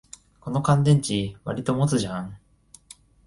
[0.39, 2.35] この乾電池、わりと持つじゃん